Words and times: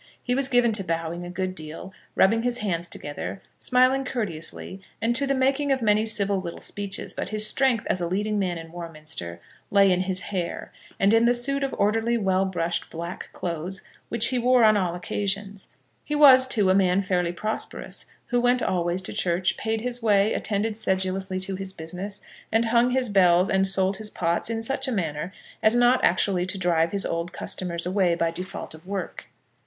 He 0.23 0.33
was 0.33 0.47
given 0.47 0.71
to 0.71 0.83
bowing 0.83 1.23
a 1.23 1.29
good 1.29 1.53
deal, 1.53 1.93
rubbing 2.15 2.41
his 2.41 2.57
hands 2.57 2.89
together, 2.89 3.39
smiling 3.59 4.03
courteously, 4.03 4.81
and 4.99 5.15
to 5.15 5.27
the 5.27 5.35
making 5.35 5.71
of 5.71 5.83
many 5.83 6.07
civil 6.07 6.39
little 6.41 6.59
speeches; 6.59 7.13
but 7.13 7.29
his 7.29 7.45
strength 7.45 7.85
as 7.87 8.01
a 8.01 8.07
leading 8.07 8.39
man 8.39 8.57
in 8.57 8.71
Warminster 8.71 9.39
lay 9.69 9.91
in 9.91 10.01
his 10.01 10.21
hair, 10.33 10.71
and 10.99 11.13
in 11.13 11.25
the 11.25 11.35
suit 11.35 11.61
of 11.63 11.75
orderly 11.77 12.17
well 12.17 12.45
brushed 12.45 12.89
black 12.89 13.31
clothes 13.31 13.83
which 14.09 14.29
he 14.29 14.39
wore 14.39 14.63
on 14.63 14.75
all 14.75 14.95
occasions. 14.95 15.67
He 16.03 16.15
was, 16.15 16.47
too, 16.47 16.71
a 16.71 16.73
man 16.73 17.03
fairly 17.03 17.31
prosperous, 17.31 18.07
who 18.29 18.41
went 18.41 18.63
always 18.63 19.03
to 19.03 19.13
church, 19.13 19.55
paid 19.55 19.81
his 19.81 20.01
way, 20.01 20.33
attended 20.33 20.77
sedulously 20.77 21.39
to 21.41 21.57
his 21.57 21.73
business, 21.73 22.23
and 22.51 22.65
hung 22.65 22.89
his 22.89 23.07
bells, 23.07 23.51
and 23.51 23.67
sold 23.67 23.97
his 23.97 24.09
pots 24.09 24.49
in 24.49 24.63
such 24.63 24.87
a 24.87 24.91
manner 24.91 25.31
as 25.61 25.75
not 25.75 26.03
actually 26.03 26.47
to 26.47 26.57
drive 26.57 26.89
his 26.89 27.05
old 27.05 27.31
customers 27.31 27.85
away 27.85 28.15
by 28.15 28.31
default 28.31 28.73
of 28.73 28.87
work. 28.87 29.27